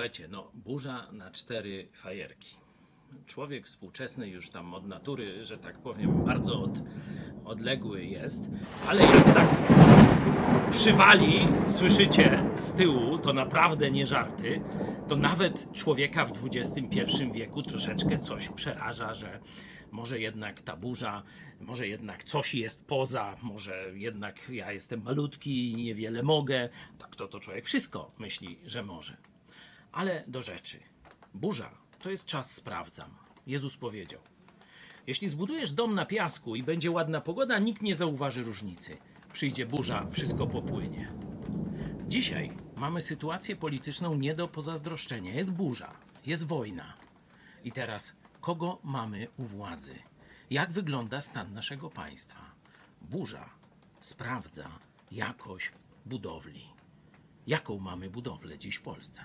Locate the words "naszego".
51.52-51.90